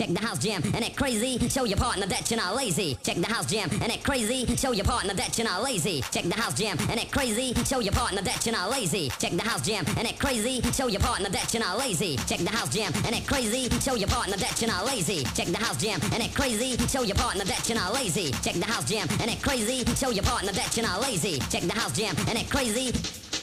40. 0.00 0.06
Check 0.10 0.18
the 0.18 0.26
house 0.26 0.38
jam 0.38 0.62
and 0.74 0.84
it 0.84 0.96
crazy. 0.96 1.38
Show 1.48 1.64
your 1.64 1.76
partner 1.76 2.06
that 2.06 2.30
you're 2.30 2.40
not 2.40 2.56
lazy. 2.56 2.96
Check 3.02 3.16
the 3.16 3.26
house 3.26 3.46
jam 3.50 3.68
and 3.82 3.92
it 3.92 4.02
crazy. 4.02 4.46
Show 4.56 4.72
your 4.72 4.84
partner 4.84 5.14
that 5.14 5.36
you're 5.36 5.46
not 5.46 5.62
lazy. 5.62 6.02
Check 6.10 6.24
the 6.24 6.34
house 6.34 6.54
jam 6.54 6.76
and 6.88 6.98
it 6.98 7.10
crazy. 7.10 7.54
Show 7.64 7.80
your 7.80 7.92
partner 7.92 8.22
that 8.22 8.46
you're 8.46 8.54
not 8.54 8.70
lazy. 8.70 9.10
Check 9.18 9.32
the 9.32 9.42
house 9.42 9.62
jam 9.62 9.84
and 9.96 10.06
it 10.06 10.18
crazy. 10.18 10.60
Show 10.72 10.88
your 10.88 11.00
partner 11.00 11.28
that 11.30 11.52
you're 11.52 11.62
not 11.62 11.78
lazy. 11.78 12.16
Check 12.26 12.38
the 12.38 12.50
house 12.50 12.74
jam 12.74 12.92
and 13.04 13.14
it 13.14 13.26
crazy. 13.26 13.68
Show 13.80 13.94
your 13.94 14.08
partner 14.08 14.36
that 14.36 14.60
you're 14.60 14.70
not 14.70 14.86
lazy. 14.86 15.24
Check 15.34 15.46
the 15.48 15.58
house 15.58 15.76
jam 15.76 16.00
and 16.12 16.22
it 16.22 16.34
crazy. 16.34 16.76
Show 16.86 17.02
your 17.02 17.16
partner 17.16 17.44
that 17.44 17.68
you're 17.68 17.78
not 17.78 17.92
lazy. 17.92 18.30
Check 18.42 18.54
the 18.54 18.66
house 18.66 18.88
jam 18.88 19.08
and 19.20 19.30
it 19.30 19.42
crazy. 19.42 19.84
Show 19.96 20.10
your 20.10 20.24
partner 20.24 20.52
that 20.52 20.76
you're 20.76 20.86
not 20.86 21.00
lazy. 21.02 21.38
Check 21.50 21.62
the 21.62 21.74
house 21.78 21.92
jam 21.96 22.14
and 22.28 22.38
it 22.38 22.48
crazy. 22.48 22.92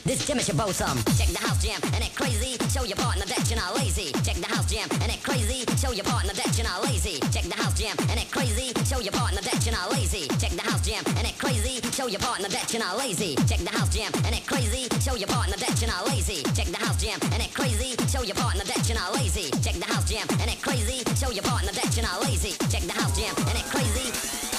This 0.08 0.26
Jim 0.26 0.38
is 0.38 0.48
your 0.48 0.56
bosom. 0.56 0.96
Check 1.18 1.28
the 1.28 1.37
house 1.58 1.64
jam 1.64 1.92
and 1.94 2.04
it 2.04 2.14
crazy. 2.14 2.56
Show 2.68 2.84
your 2.84 2.96
partner 2.96 3.24
that 3.26 3.50
you're 3.50 3.58
not 3.58 3.74
lazy. 3.74 4.12
Check 4.22 4.36
the 4.36 4.46
house 4.46 4.70
jam 4.70 4.88
and 5.02 5.10
it 5.10 5.22
crazy. 5.22 5.64
Show 5.76 5.90
your 5.92 6.04
partner 6.04 6.32
that 6.34 6.56
you're 6.56 6.66
not 6.66 6.84
lazy. 6.84 7.18
Check 7.32 7.44
the 7.44 7.56
house 7.56 7.74
jam 7.74 7.96
and 8.10 8.18
it 8.20 8.30
crazy. 8.30 8.72
Show 8.84 9.00
your 9.00 9.12
partner 9.12 9.40
that 9.42 9.64
you're 9.64 9.74
not 9.74 9.90
lazy. 9.90 10.28
Check 10.38 10.52
the 10.54 10.62
house 10.62 10.82
jam 10.86 11.02
and 11.16 11.26
it 11.26 11.36
crazy. 11.38 11.80
Show 11.90 12.06
your 12.06 12.20
partner 12.20 12.48
that 12.48 12.72
you're 12.72 12.82
not 12.82 12.98
lazy. 12.98 13.34
Check 13.48 13.58
the 13.58 13.70
house 13.70 13.90
jam 13.90 14.12
and 14.24 14.34
it 14.34 14.46
crazy. 14.46 14.86
Show 15.00 15.16
your 15.16 15.28
partner 15.28 15.56
that 15.58 15.80
you're 15.80 15.90
not 15.90 16.06
lazy. 16.06 16.42
Check 16.54 16.68
the 16.70 16.78
house 16.78 17.00
jam 17.02 17.18
and 17.32 17.42
it 17.42 17.52
crazy. 17.54 17.96
Show 18.06 18.22
your 18.22 18.36
partner 18.36 18.64
that 18.64 18.88
you're 18.88 18.98
not 18.98 19.14
lazy. 19.16 19.50
Check 19.62 19.74
the 19.74 19.86
house 19.90 20.06
jam 20.08 20.26
and 20.40 20.50
it 20.50 20.62
crazy. 20.62 21.02
Show 21.18 21.30
your 21.30 21.44
partner 21.44 21.72
that 21.72 21.90
you're 21.96 22.06
not 22.06 22.22
lazy. 22.22 22.54
Check 22.70 22.82
the 22.86 22.94
house 22.94 23.18
jam 23.18 23.34
and 23.50 23.58
it 23.58 23.66
crazy. 23.66 24.10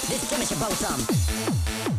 This 0.09 0.52
your 0.52 0.59
bosom. 0.59 1.98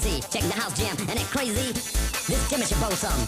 Jay-Z. 0.00 0.20
Check 0.30 0.42
the 0.42 0.60
house 0.60 0.78
jam, 0.78 0.96
and 1.08 1.18
it 1.18 1.26
crazy? 1.26 1.72
This 1.72 2.48
Kim 2.48 2.60
is 2.60 2.68
some. 2.68 2.80
bosom. 2.80 3.27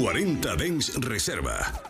40 0.00 0.56
Dens 0.56 0.96
Reserva. 0.96 1.89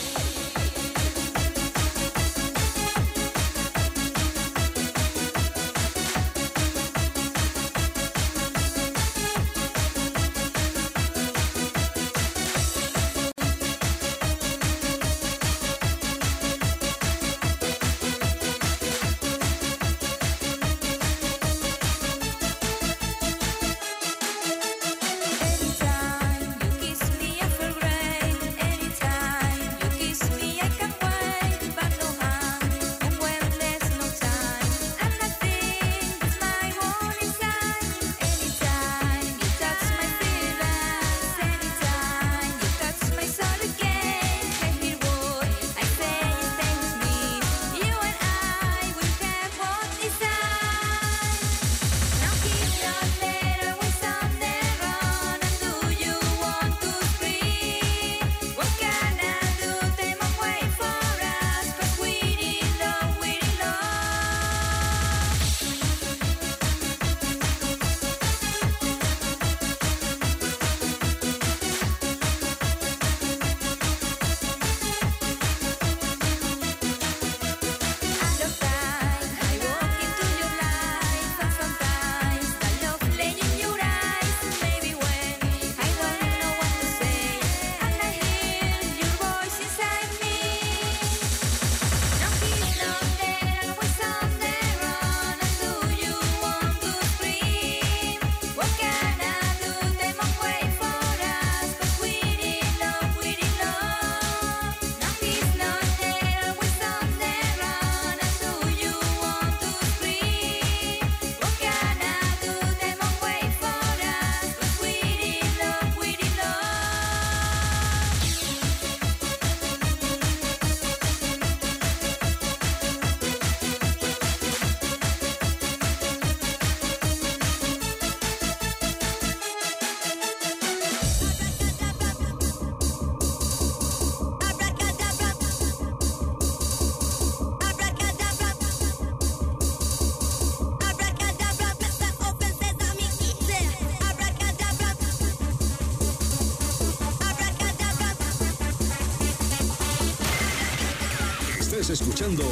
escuchando 152.01 152.43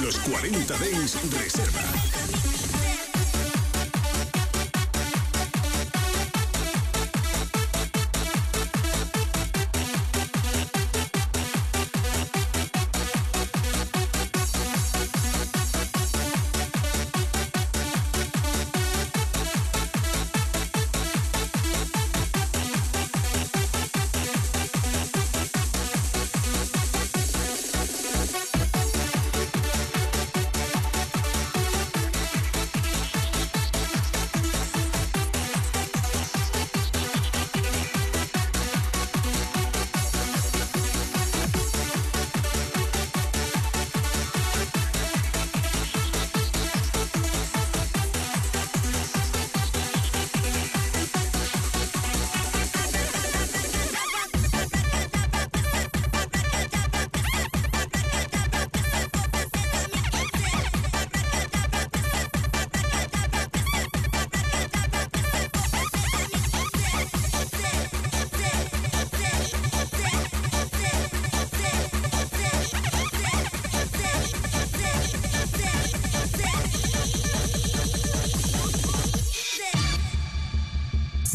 Los 0.00 0.16
40 0.20 0.78
Days 0.78 1.16
Reserva. 1.32 2.13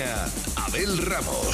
Abel 0.00 0.96
Ramos. 0.98 1.47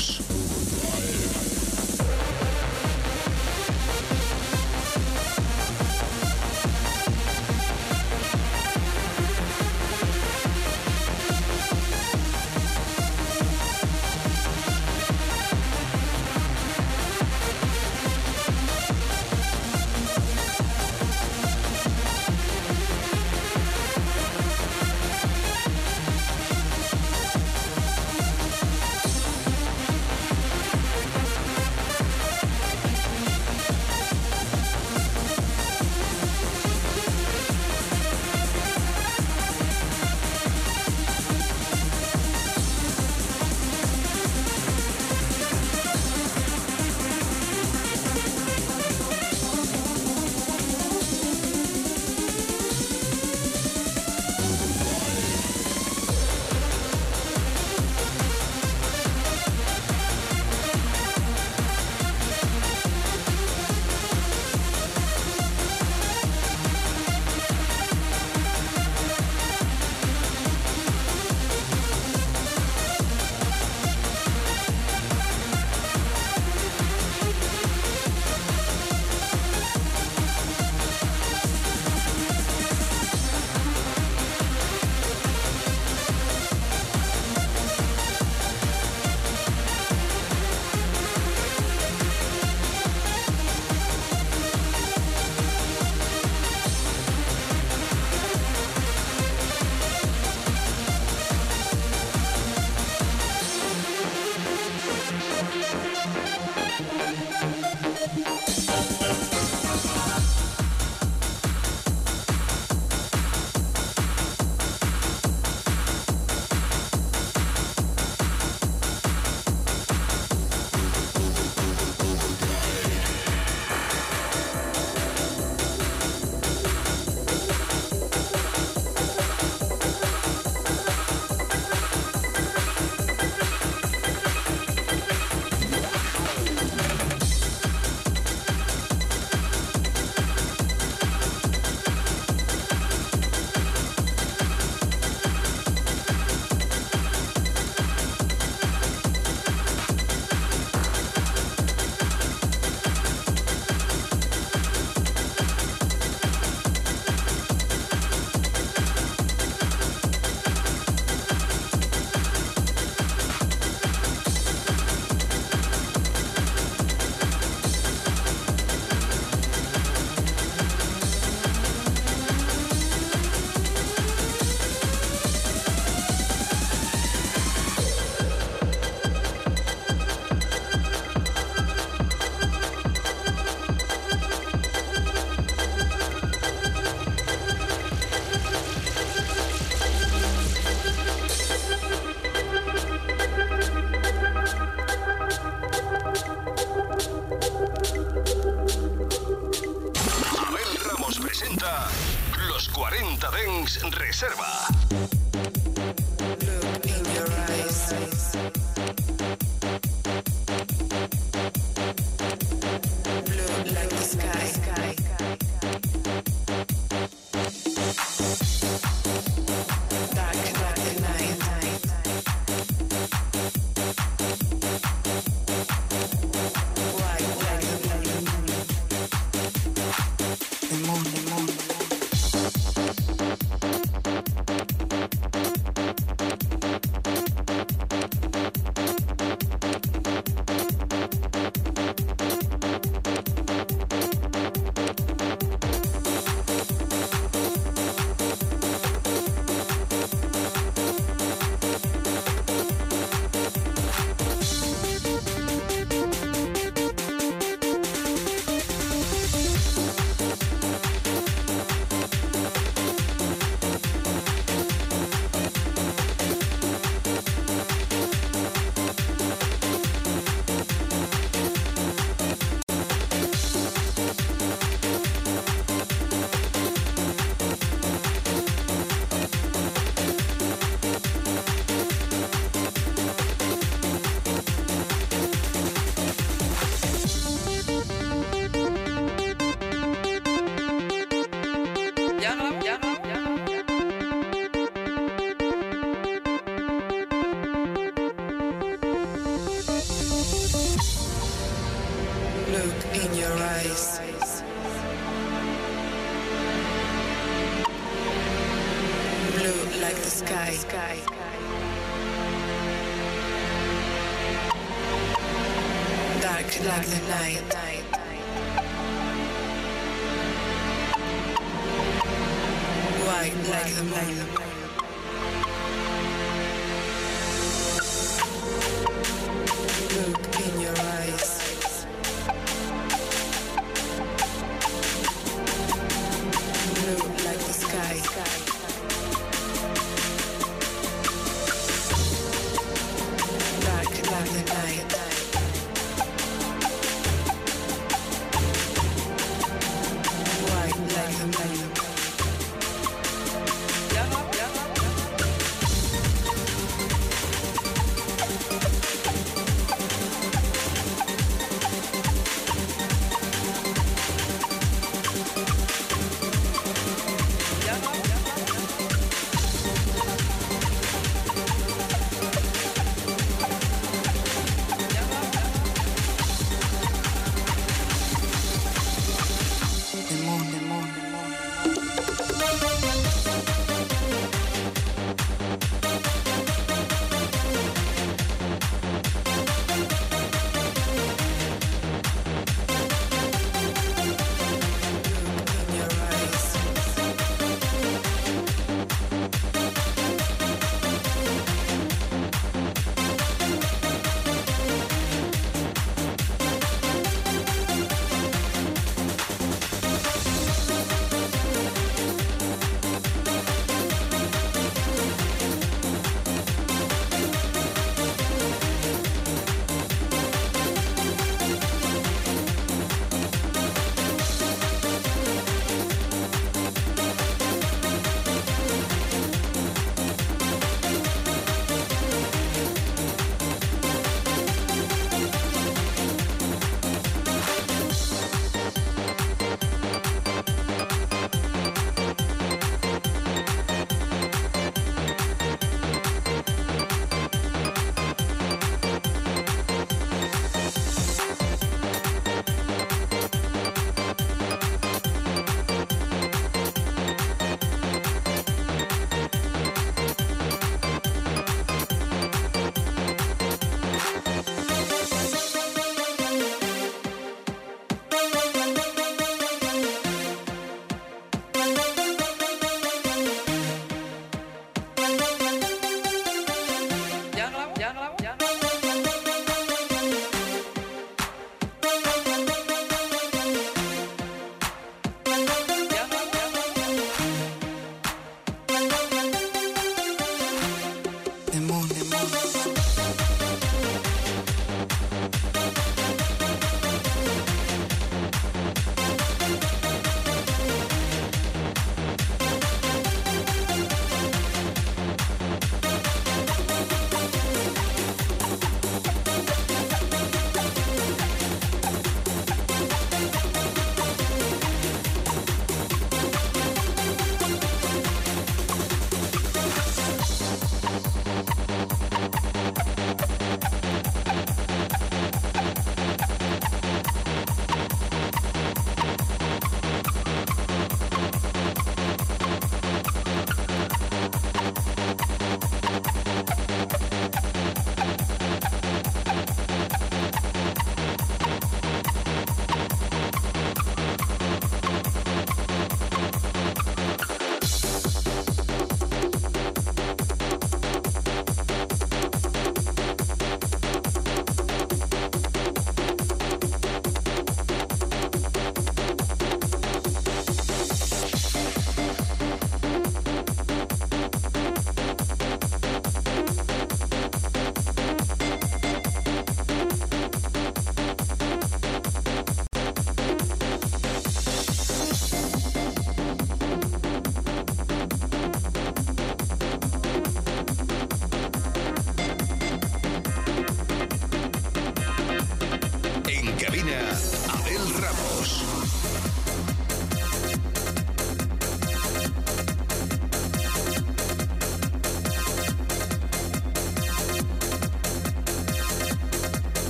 Like 316.66 316.86
the 316.86 317.08
night. 317.08 317.53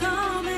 coming. 0.00 0.57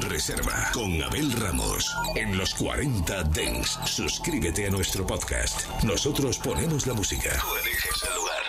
Reserva 0.00 0.70
con 0.72 1.02
Abel 1.02 1.32
Ramos. 1.32 1.94
En 2.14 2.36
los 2.36 2.54
40 2.54 3.24
Dens, 3.24 3.78
suscríbete 3.84 4.66
a 4.66 4.70
nuestro 4.70 5.06
podcast. 5.06 5.66
Nosotros 5.82 6.38
ponemos 6.38 6.86
la 6.86 6.94
música. 6.94 7.30
Tú 7.40 7.56
eliges 7.56 8.02
el 8.08 8.14
lugar. 8.14 8.42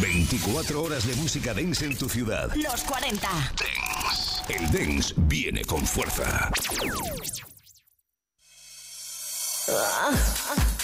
24 0.00 0.82
horas 0.82 1.06
de 1.06 1.14
música 1.16 1.52
dance 1.54 1.84
en 1.84 1.96
tu 1.96 2.08
ciudad. 2.08 2.50
Los 2.54 2.84
40. 2.84 3.28
El 4.48 4.70
dance 4.72 5.14
viene 5.16 5.64
con 5.64 5.86
fuerza. 5.86 6.50
I 9.72 10.79